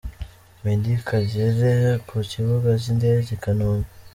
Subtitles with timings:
[0.63, 1.71] Meddie Kagere
[2.07, 3.89] ku kibuga cy’indege i Kanombe.